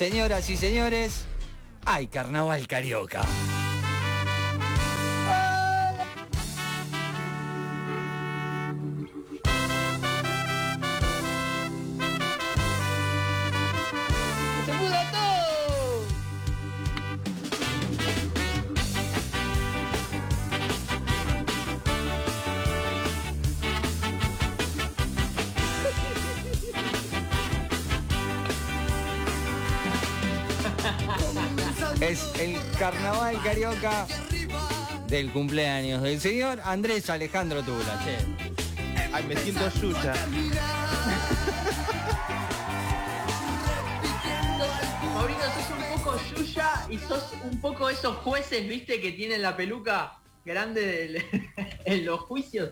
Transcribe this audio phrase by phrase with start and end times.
[0.00, 1.26] Señoras y señores,
[1.84, 3.20] hay carnaval carioca.
[32.80, 34.06] Carnaval carioca
[35.06, 38.00] del cumpleaños del señor Andrés Alejandro Tula.
[38.02, 38.16] che.
[39.12, 40.14] Ay, me siento yuya.
[45.14, 49.54] Mauricio, sos un poco Yuya y sos un poco esos jueces, viste, que tienen la
[49.58, 50.14] peluca
[50.46, 51.24] grande del-
[51.84, 52.70] en los juicios.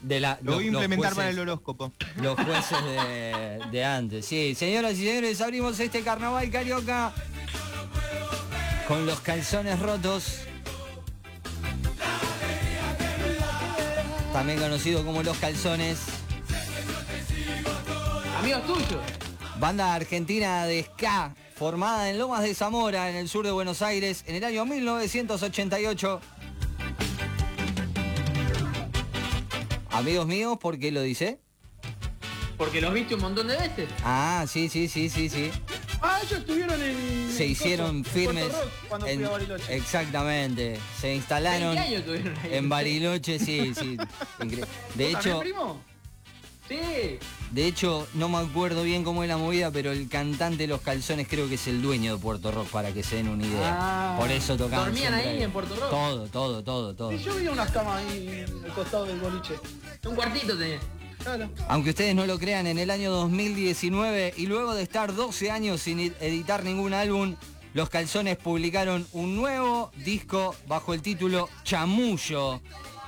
[0.00, 1.94] De la, Lo voy a implementar para el horóscopo.
[2.20, 4.26] Los jueces de, de antes.
[4.26, 7.14] Sí, señoras y señores, abrimos este carnaval carioca
[8.86, 10.40] con los calzones rotos.
[14.32, 15.98] También conocido como los calzones.
[18.38, 19.00] Amigos tuyos.
[19.58, 24.24] Banda argentina de ska, formada en Lomas de Zamora, en el sur de Buenos Aires,
[24.26, 26.20] en el año 1988.
[29.92, 31.38] Amigos míos, ¿por qué lo dice?
[32.58, 33.88] Porque los viste un montón de veces.
[34.04, 35.50] Ah, sí, sí, sí, sí, sí.
[36.06, 37.32] Ah, ellos estuvieron en.
[37.34, 38.46] Se hicieron Coso, firmes.
[39.06, 39.74] En- fui a Bariloche.
[39.76, 40.78] exactamente.
[41.00, 42.54] Se instalaron 20 años tuvieron ahí.
[42.54, 43.96] en Bariloche, sí, sí.
[44.94, 45.80] De ¿Vos hecho, primo?
[46.68, 47.18] Sí.
[47.50, 50.80] de hecho, no me acuerdo bien cómo es la movida, pero el cantante de los
[50.80, 53.76] calzones creo que es el dueño de Puerto Rock, para que se den una idea.
[53.78, 54.16] Ah.
[54.18, 54.86] Por eso tocaban.
[54.86, 55.90] ¿Dormían siempre ahí en Puerto Rock?
[55.90, 57.10] Todo, todo, todo, todo.
[57.10, 59.54] Sí, yo vi unas camas ahí al costado del boliche.
[60.06, 60.80] Un cuartito tenía.
[61.24, 61.48] Claro.
[61.68, 65.80] Aunque ustedes no lo crean, en el año 2019 y luego de estar 12 años
[65.80, 67.34] sin ed- editar ningún álbum,
[67.72, 72.60] los calzones publicaron un nuevo disco bajo el título Chamullo.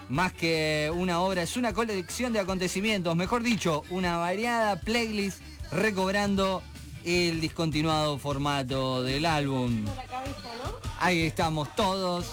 [0.08, 5.40] Más que una obra, es una colección de acontecimientos, mejor dicho, una variada playlist
[5.70, 6.62] recobrando
[7.04, 9.84] el discontinuado formato del álbum.
[11.00, 12.24] Ahí estamos todos.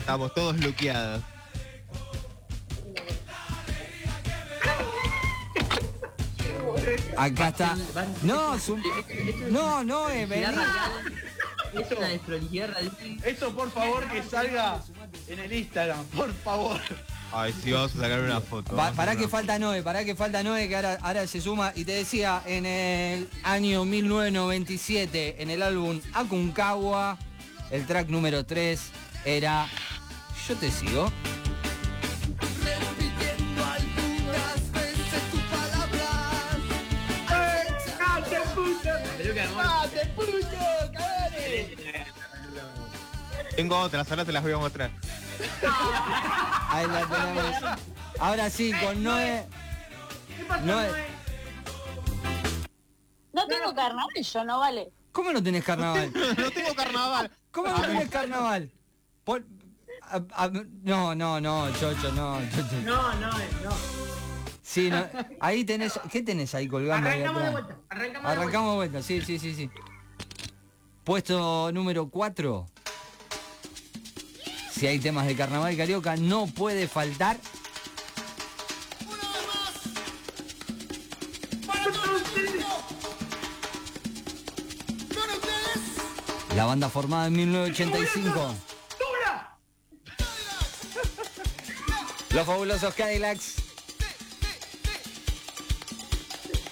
[0.00, 1.22] Estamos todos luqueados.
[7.16, 7.76] Acá está.
[8.22, 8.78] No, su-
[9.50, 10.26] no, no, eh.
[11.72, 13.16] Es una desprolijidad radical.
[13.24, 14.82] Eso, por favor, que salga
[15.28, 16.80] en el Instagram, por favor.
[17.32, 18.70] Ay, sí, vamos a sacar una foto.
[18.70, 21.26] Pa- vamos a pará sacar que falta Noé, pará que falta Noé, que ahora, ahora
[21.28, 21.72] se suma.
[21.76, 27.16] Y te decía, en el año 1997, en el álbum Aconcagua,
[27.70, 28.80] el track número 3
[29.24, 29.68] era
[30.48, 31.12] Yo te sigo.
[43.56, 44.90] Tengo otras, ahora te las voy a mostrar.
[46.70, 47.78] Ahí la tenemos.
[48.18, 49.46] Ahora sí, con Noé.
[50.64, 50.88] Noé.
[53.32, 54.92] No tengo carnaval, yo no vale.
[55.12, 56.12] ¿Cómo no tenés carnaval?
[56.38, 57.30] no tengo carnaval.
[57.50, 58.70] ¿Cómo no tenés carnaval?
[59.24, 59.46] Pon-
[60.02, 60.50] a- a-
[60.82, 62.38] no, no, no, Chocho, no.
[62.50, 62.76] Chocho.
[62.84, 63.70] No, no, no.
[64.62, 65.04] Sí, no,
[65.40, 65.98] ahí tenés.
[66.12, 67.08] ¿Qué tenés ahí colgando?
[67.08, 67.64] ahí Arrancamos de atrás?
[67.66, 67.84] vuelta.
[67.88, 68.30] Arrancamos de vuelta.
[68.42, 69.70] Arrancamos de vuelta, sí, sí, sí, sí.
[71.04, 72.66] Puesto número 4.
[74.80, 77.36] Si hay temas de carnaval carioca, no puede faltar.
[86.56, 88.54] La banda formada en 1985.
[92.30, 93.56] Los fabulosos Cadillacs.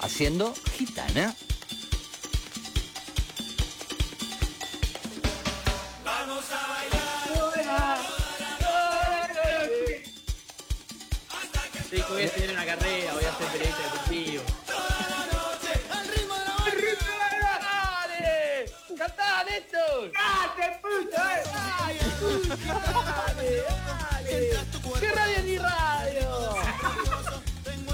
[0.01, 1.37] Haciendo gitana.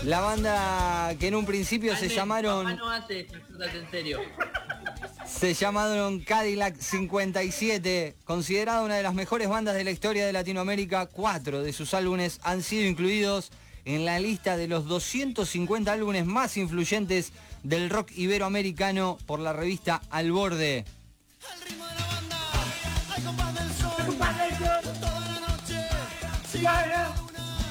[0.04, 4.20] La banda que en un principio se llamaron Papá no hace estas cosas en serio.
[5.26, 11.06] se llamaron Cadillac 57, considerada una de las mejores bandas de la historia de Latinoamérica.
[11.06, 13.50] Cuatro de sus álbumes han sido incluidos
[13.86, 20.02] en la lista de los 250 álbumes más influyentes del rock iberoamericano por la revista
[20.10, 20.84] Al Borde.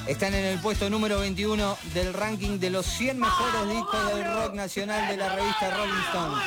[0.06, 4.52] Están en el puesto número 21 del ranking de los 100 mejores discos del rock
[4.52, 6.42] nacional de la revista Rolling Stone.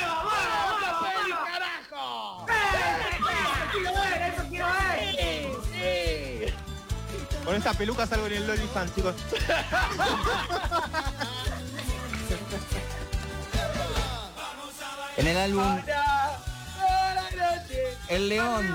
[7.44, 9.14] Con esta peluca salgo en el Loli Fan, chicos.
[15.16, 15.80] en el álbum
[18.08, 18.66] El León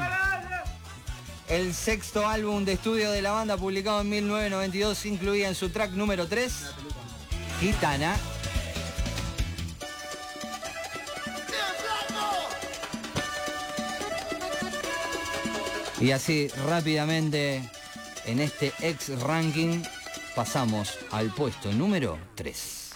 [1.54, 5.92] el sexto álbum de estudio de la banda publicado en 1992, incluía en su track
[5.92, 6.52] número 3
[7.60, 8.16] Gitana.
[16.02, 17.62] Y así rápidamente
[18.26, 19.84] en este ex ranking
[20.36, 22.94] pasamos al puesto número 3.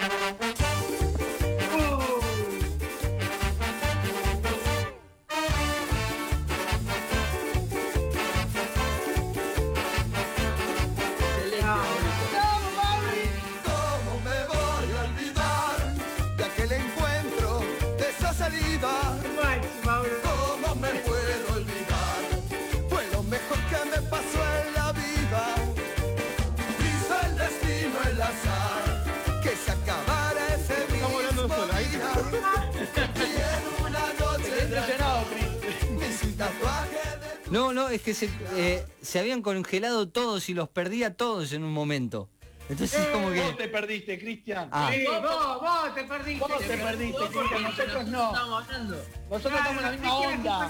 [37.97, 42.29] Es que se, eh, se habían congelado todos y los perdía todos en un momento.
[42.69, 43.53] Entonces es como Vos que...
[43.53, 44.67] te perdiste, Cristian.
[44.71, 44.89] Ah.
[44.93, 46.39] Sí, Vos, vos, vos te perdiste.
[46.39, 48.27] Vos te perdiste, Vos Cristian, nosotros no.
[48.33, 49.03] Estamos hablando.
[49.29, 50.69] Nosotros estamos en la misma onda.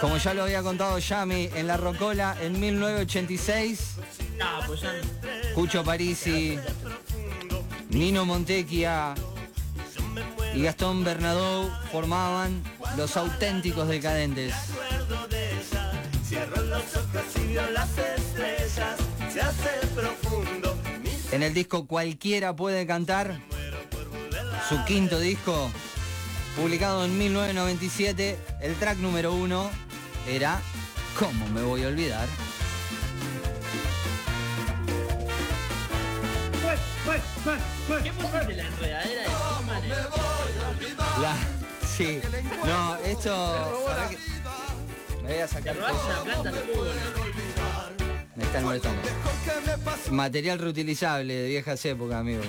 [0.00, 3.96] Como ya lo había contado Yami en La Rocola en 1986,
[4.40, 4.92] Ah, pues ya.
[5.54, 6.58] Cucho Parisi,
[7.90, 9.14] Nino Montecchia
[10.54, 12.62] y Gastón Bernadou formaban
[12.96, 14.54] los auténticos decadentes.
[21.32, 23.38] En el disco Cualquiera puede cantar,
[24.68, 25.70] su quinto disco,
[26.56, 29.70] publicado en 1997, el track número uno
[30.26, 30.60] era
[31.18, 32.26] ¿Cómo me voy a olvidar?
[38.02, 39.82] ¿Qué pusiste la enredadera de Superman?
[41.22, 41.57] La-
[41.98, 42.20] sí.
[42.64, 43.92] No, esto.
[45.22, 45.76] Me voy a sacar.
[48.36, 49.02] Me está molestando.
[50.10, 52.42] Material reutilizable de viejas épocas, amigo.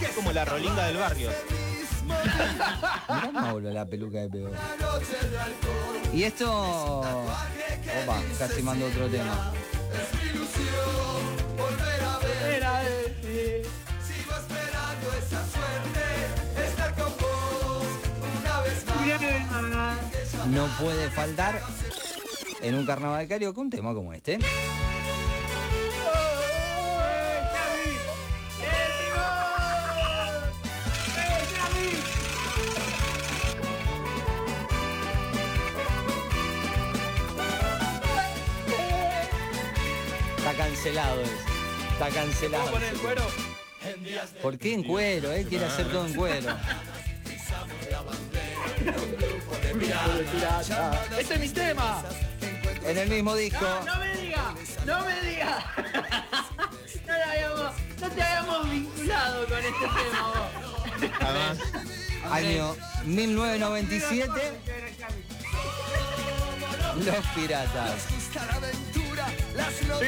[0.00, 1.30] Es como la rolinga del barrio.
[3.08, 4.52] Mirá Mauro la peluca de peor.
[6.12, 7.00] Y esto.
[7.00, 9.52] Opa, casi mando otro tema.
[20.54, 21.60] No puede faltar
[22.62, 24.38] en un carnaval carioca un tema como este.
[40.36, 41.32] Está cancelado eso.
[41.94, 42.64] Está cancelado.
[42.64, 43.22] ¿Cómo poner el cuero?
[44.40, 45.32] ¿Por qué en cuero?
[45.32, 46.56] Él quiere hacer todo en cuero.
[51.18, 52.02] ¡Este es mi tema!
[52.86, 53.66] En el mismo disco.
[53.86, 54.54] No me diga,
[54.86, 55.64] no me diga.
[57.06, 60.48] No, lo habíamos- no te habíamos vinculado con este tema vos.
[61.20, 61.58] Además,
[62.30, 64.52] Año 1997.
[67.04, 68.06] Los piratas.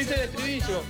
[0.00, 0.82] Hice el estribillo.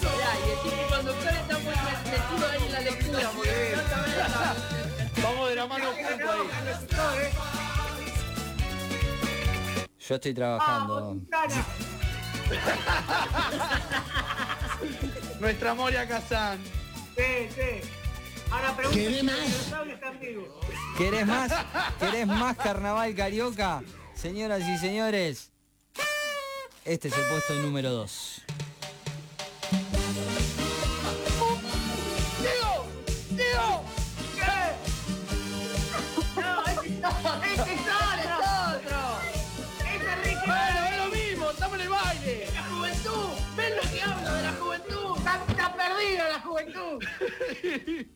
[0.00, 1.74] Mirá, y el tipo conductor está muy
[2.10, 3.30] metido ahí en la lectura.
[3.36, 3.76] porque
[5.22, 6.48] Vamos de la mano juntos ahí.
[9.98, 11.16] Yo estoy trabajando.
[15.40, 16.62] Nuestra Moria Kazan.
[17.16, 17.80] Sí, sí.
[18.50, 18.98] Ahora pregunta.
[18.98, 19.38] ¿Querés más?
[19.88, 20.48] están vivos.
[20.96, 21.52] ¿Querés más?
[21.98, 23.82] ¿Querés más carnaval carioca?
[24.14, 25.50] Señoras y señores,
[26.84, 28.42] este es el puesto número 2.
[45.88, 47.04] La juventud.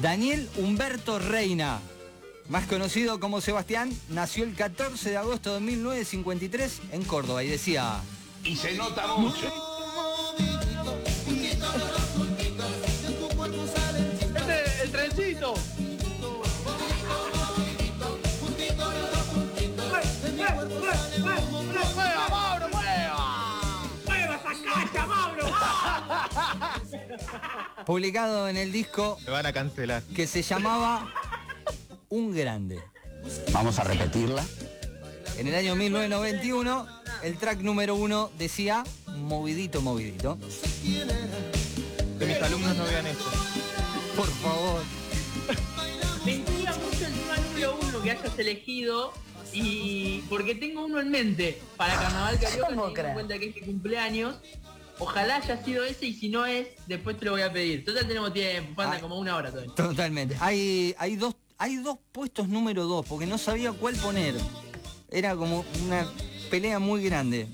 [0.00, 1.80] Daniel Humberto Reina,
[2.48, 8.00] más conocido como Sebastián, nació el 14 de agosto de 1953 en Córdoba y decía...
[8.42, 9.52] Y se nota mucho.
[14.20, 15.54] Este, el trencito.
[27.86, 30.02] Publicado en el disco me van a cancelar.
[30.14, 31.12] que se llamaba
[32.08, 32.80] Un Grande.
[33.52, 34.44] Vamos a repetirla.
[35.36, 36.86] En el año 1991,
[37.22, 40.38] el track número uno decía Movidito, movidito.
[42.18, 43.24] Que mis alumnos no vean esto.
[44.16, 44.82] Por favor.
[46.24, 49.12] Me intriga mucho el tema número uno que hayas elegido
[49.52, 53.54] y porque tengo uno en mente para Carnaval Carioca ¿Cómo teniendo en cuenta que es
[53.54, 54.36] mi cumpleaños.
[54.98, 57.84] Ojalá haya sido ese y si no es, después te lo voy a pedir.
[57.84, 59.00] Total tenemos tiempo, falta Ay.
[59.00, 59.74] como una hora todavía.
[59.74, 60.36] Totalmente.
[60.40, 64.34] Hay, hay, dos, hay dos puestos número dos, porque no sabía cuál poner.
[65.10, 66.06] Era como una
[66.50, 67.48] pelea muy grande.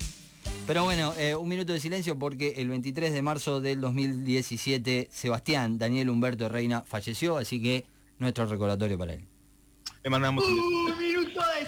[0.67, 5.77] Pero bueno, eh, un minuto de silencio porque el 23 de marzo del 2017 Sebastián
[5.77, 7.85] Daniel Humberto Reina falleció, así que
[8.17, 9.27] nuestro recordatorio para él.
[10.03, 10.59] Le mandamos un.
[10.59, 11.65] Un minuto de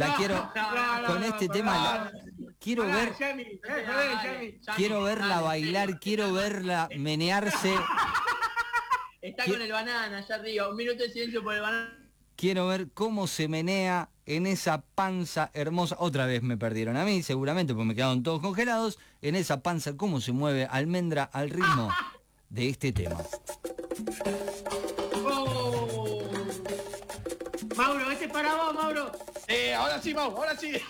[0.00, 0.52] La quiero,
[1.06, 2.12] con este tema, la-
[2.58, 3.12] quiero ver,
[4.76, 7.74] quiero verla bailar, quiero verla menearse,
[9.22, 10.68] Está con el banana allá arriba.
[10.70, 11.98] Un minuto de silencio por el banana.
[12.36, 15.96] quiero ver cómo se menea en esa panza hermosa.
[15.98, 18.98] Otra vez me perdieron a mí, seguramente, porque me quedaron todos congelados.
[19.20, 21.92] En esa panza, cómo se mueve almendra al ritmo
[22.48, 23.18] de este tema.
[25.26, 26.22] Oh.
[27.76, 29.12] Mauro, este es para vos, Mauro.
[29.52, 30.70] Eh, ahora sí, Mau, ahora sí.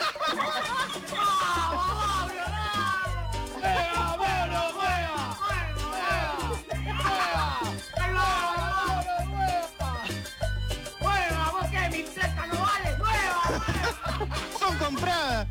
[14.59, 15.47] ¡Son compradas!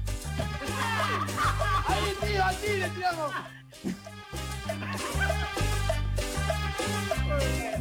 [1.88, 3.32] Ahí, tío, así le tiramos.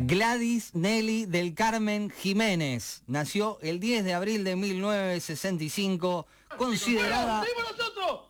[0.08, 7.44] Gladys Nelly del Carmen Jiménez nació el 10 de abril de 1965, considerada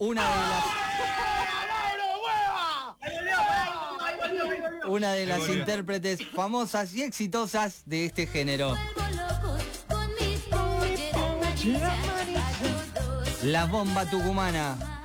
[0.01, 0.65] una de las
[4.89, 8.77] una de las intérpretes famosas y exitosas de este género.
[13.45, 15.05] La bomba tucumana.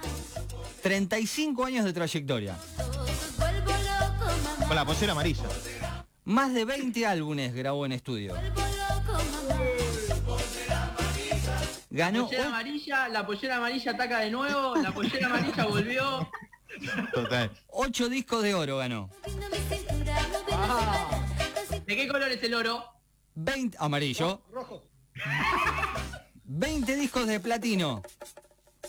[0.82, 2.58] 35 años de trayectoria.
[4.68, 5.44] Con la pollera amarilla.
[6.26, 8.34] Más de 20 álbumes grabó en estudio.
[11.90, 16.30] Ganó Pollera amarilla, la pollera amarilla ataca de nuevo, la pollera amarilla volvió.
[17.14, 17.52] Total.
[17.68, 19.10] 8 discos de oro ganó.
[21.86, 22.86] ¿De qué color es el oro?
[23.36, 24.42] 20 amarillo.
[24.52, 24.88] Rojo.
[26.46, 28.02] 20 discos de platino.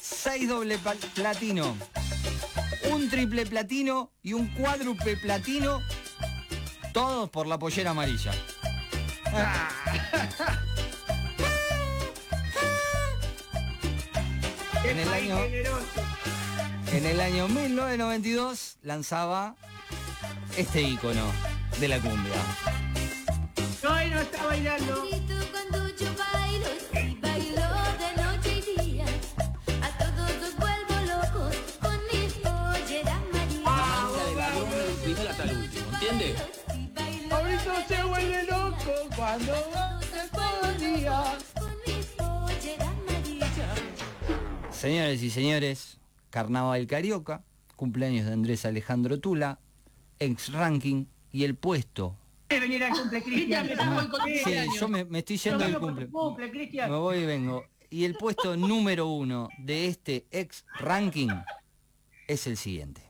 [0.00, 0.78] 6 doble
[1.14, 1.76] platino.
[2.90, 5.80] Un triple platino y un cuádruple platino.
[6.94, 8.32] Todos por la pollera amarilla.
[14.84, 15.38] En el año
[16.92, 19.56] en el año 1992 lanzaba
[20.58, 21.24] este icono
[21.80, 22.34] de la cumbia.
[23.82, 25.04] No, y no está bailando.
[38.86, 39.52] Loco cuando
[41.54, 43.74] con mi pollera amarilla.
[44.70, 45.98] Señores y señores,
[46.30, 47.42] Carnaval Carioca,
[47.76, 49.58] cumpleaños de Andrés Alejandro Tula,
[50.18, 52.16] ex ranking y el puesto.
[52.48, 53.68] venir al cumple Cristian,
[54.44, 56.06] Sí, yo me, me estoy yendo del cumple.
[56.08, 56.90] cumple, Cristian.
[56.90, 57.64] Me voy y vengo.
[57.90, 61.28] Y el puesto número uno de este ex ranking
[62.26, 63.03] es el siguiente.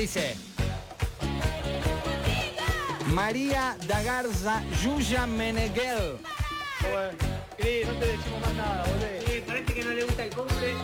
[0.00, 0.34] Dice...
[3.08, 6.18] María Dagarza Yuya Meneghel.
[6.80, 7.18] Bueno,
[7.58, 9.22] Cris, no te decimos más nada, volvé.
[9.26, 10.74] Sí, parece que no le gusta el cumple.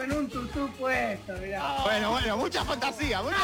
[0.00, 1.76] Con un tutú puesto, mirá.
[1.82, 3.36] Bueno, bueno, mucha fantasía, mucha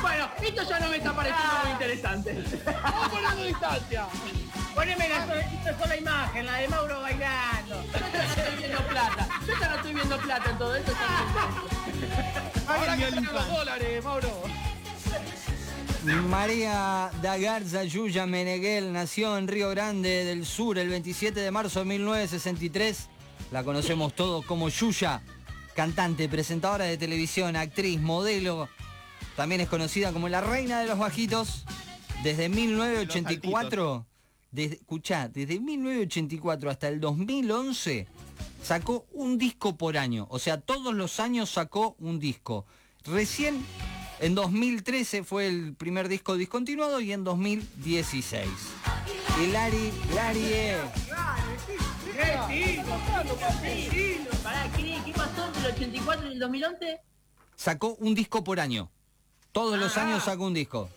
[0.00, 2.44] Bueno, esto ya no me está pareciendo muy interesante.
[2.82, 4.06] Vamos poniendo distancia.
[4.74, 7.82] Poneme la sola, sola imagen, la de Mauro bailando.
[7.92, 9.28] Yo ya no estoy viendo plata.
[9.46, 10.92] Yo ya no estoy viendo plata en todo esto.
[12.66, 14.42] Ahora que los dólares, Mauro.
[16.04, 21.78] María da Garza Yuya Meneghel nació en Río Grande del Sur el 27 de marzo
[21.78, 23.11] de 1963.
[23.52, 25.20] La conocemos todos como Yuya,
[25.76, 28.70] cantante, presentadora de televisión, actriz, modelo.
[29.36, 31.66] También es conocida como la reina de los bajitos.
[32.24, 34.06] Desde 1984,
[34.50, 38.06] desde, escuchá, desde 1984 hasta el 2011
[38.62, 40.26] sacó un disco por año.
[40.30, 42.64] O sea, todos los años sacó un disco.
[43.04, 43.62] Recién
[44.20, 48.48] en 2013 fue el primer disco discontinuado y en 2016.
[49.42, 50.76] Hilari, Hilari, eh.
[54.42, 57.00] Pará, ¿qué, ¿qué pasó entre el 84 y el 2011?
[57.56, 58.90] sacó un disco por año.
[59.52, 60.88] Todos los años sacó un disco.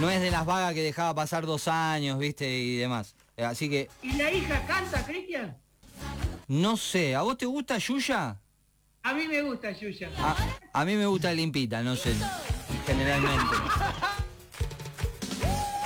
[0.00, 3.14] No es de las vagas que dejaba pasar dos años, viste, y demás.
[3.36, 5.56] Eh, Así que, ¿Y la hija canta, Cristian?
[6.48, 8.36] no sé, ¿a vos te gusta Yuya?
[9.02, 10.10] A mí me gusta Yuya.
[10.18, 10.36] A,
[10.80, 12.14] a mí me gusta limpita, no sé,
[12.86, 13.56] generalmente.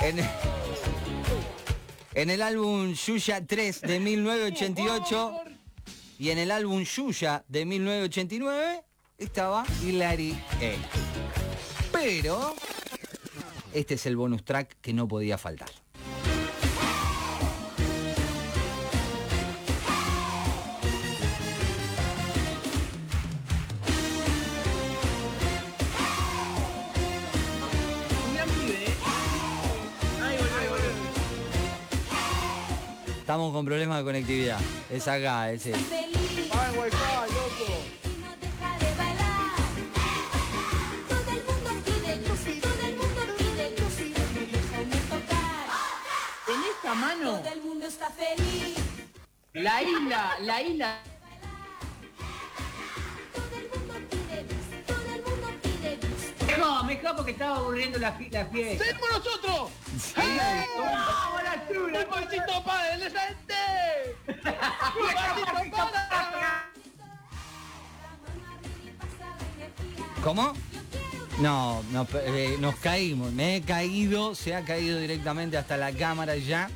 [0.01, 0.17] En,
[2.15, 5.33] en el álbum Yuya 3 de 1988
[6.17, 8.83] y en el álbum Yuya de 1989
[9.17, 10.31] estaba Hilary
[10.61, 10.77] E.
[11.91, 12.55] Pero
[13.73, 15.84] este es el bonus track que no podía faltar.
[33.25, 34.59] Estamos con problemas de conectividad.
[34.87, 35.73] Es acá, ese.
[35.73, 36.95] Feliz Ay, wifi,
[37.33, 37.73] loco.
[38.03, 39.51] y no deja de bailar.
[41.09, 45.65] Todo el mundo pide luz, todo el mundo pide luz, no déjame tocar.
[46.53, 48.77] En esta mano, Todo el mundo está feliz.
[49.53, 50.99] la isla, la isla.
[53.33, 54.45] Todo el mundo pide
[54.85, 56.57] todo el mundo pide.
[56.59, 58.85] No, me escapo porque estaba aburriendo la, la fiesta.
[58.85, 59.71] ¡Seguimos nosotros!
[59.95, 61.99] ¡Vamos, la chula!
[61.99, 64.17] ¡Un bolsito para el gente!
[64.27, 66.71] ¡Un bolsito para!
[70.21, 70.53] ¿Cómo?
[71.39, 73.31] No, no, eh, nos caímos.
[73.31, 76.69] Me he caído, se ha caído directamente hasta la cámara ya.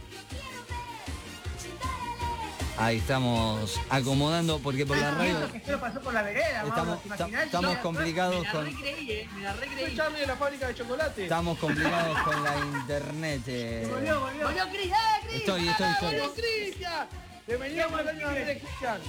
[2.80, 5.36] Ahí estamos acomodando porque por la radio
[5.82, 7.00] pasó por la vereda, Estamos-
[7.44, 9.96] estamos complicados me la con- recreí, eh, me la recreí.
[9.98, 11.24] Charlie de la fábrica de chocolate.
[11.24, 13.42] estamos complicados con la internet.
[13.48, 13.88] eh.
[13.92, 14.46] Volvió, volvió.
[14.48, 14.96] Volvió Cris, ¡eh,
[15.28, 15.36] Cris!
[15.40, 16.16] Estoy, estoy, estoy.
[16.20, 17.08] ¡Vamos, Cristian!
[17.48, 19.02] Bienvenido al año Cristian.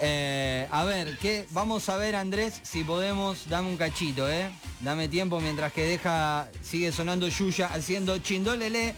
[0.00, 1.46] Eh, a ver, ¿qué?
[1.50, 4.50] vamos a ver Andrés si podemos, dame un cachito, ¿eh?
[4.80, 8.94] Dame tiempo mientras que deja, sigue sonando Yuya haciendo Chindolele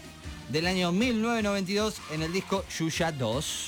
[0.51, 3.67] del año 1992 en el disco Yuya 2.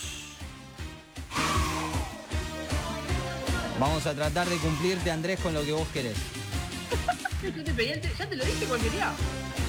[3.80, 6.18] Vamos a tratar de cumplirte Andrés con lo que vos querés.
[8.20, 9.12] ¿Ya te lo dije cualquier día?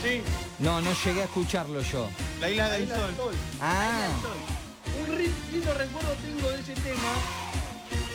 [0.03, 0.21] Sí,
[0.59, 2.09] No, no llegué a escucharlo yo.
[2.41, 3.07] La isla la del isla sol.
[3.07, 3.35] del sol.
[3.61, 4.09] Ah,
[5.09, 5.19] Un
[5.53, 7.13] lindo recuerdo tengo de ese tema.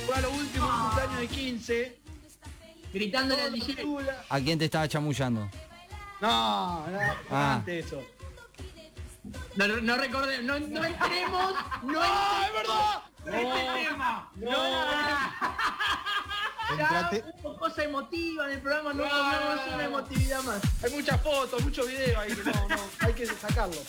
[0.06, 1.98] Fue a lo último un cumpleaños de 15.
[2.94, 3.76] Gritándole al DJ.
[4.30, 5.50] ¿a quién te estaba chamullando?
[6.22, 7.00] No, no,
[7.32, 7.56] Ah.
[7.56, 8.02] antes eso.
[9.56, 11.54] No, no, no recordemos, no, no entremos,
[11.84, 13.04] no ¡Ah, es verdad!
[13.26, 14.32] este tema.
[14.36, 14.52] No,
[16.70, 20.62] Entrate- Ya hubo cosa emotiva en el programa, no pongamos una emotividad más.
[20.84, 23.82] Hay muchas fotos, muchos videos ahí que no, no, hay que sacarlo.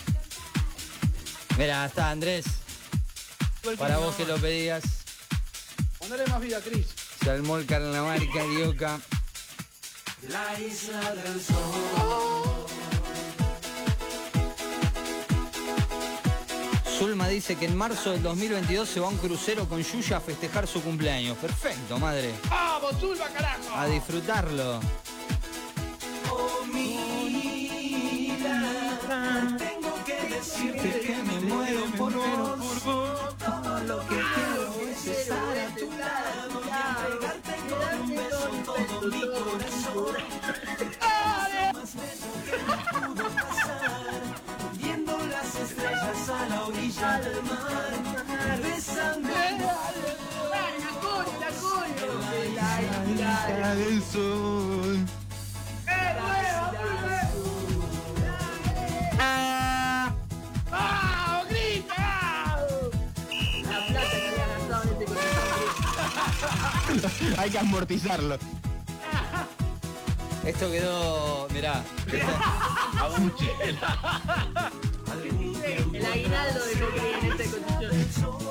[1.58, 2.46] Mira, está Andrés,
[3.78, 4.82] para vos que lo pedías.
[6.00, 6.86] Mandale más vida, Cris.
[7.26, 8.98] El carnaval carioca.
[17.00, 20.20] Zulma dice que en marzo del 2022 se va a un crucero con Yuya a
[20.20, 21.38] festejar su cumpleaños.
[21.38, 22.30] Perfecto, madre.
[22.50, 23.74] ¡Vamos, Zulma, carajo!
[23.74, 24.80] A disfrutarlo.
[28.28, 29.56] Isla
[32.50, 33.16] del sol.
[33.40, 35.40] ¡Vamos, grita!
[37.00, 38.84] La plata que había gastado
[53.10, 55.00] en este concierto.
[67.38, 68.38] Hay que amortizarlo.
[70.44, 71.82] Esto quedó, mirá.
[75.92, 77.79] El aguinaldo de lo que en este.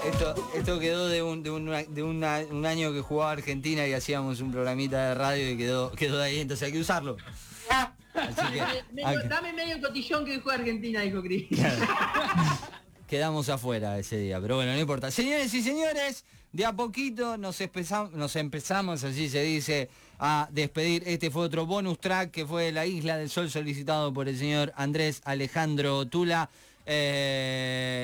[0.06, 3.94] Esto, esto quedó de, un, de, una- de una- un año que jugaba Argentina y
[3.94, 7.18] hacíamos un programita de radio y quedó, quedó ahí, entonces hay que usarlo.
[8.14, 8.62] Así que
[8.94, 11.48] Medio- hay que- dame medio cotillón que juega Argentina, dijo Cris.
[13.08, 15.12] quedamos afuera ese día, pero bueno, no importa.
[15.12, 21.04] Señores y señores, de a poquito nos, empezam- nos empezamos, así se dice, a despedir.
[21.06, 24.72] Este fue otro bonus track que fue La Isla del Sol solicitado por el señor
[24.76, 26.50] Andrés Alejandro Tula.
[26.92, 27.98] Eh,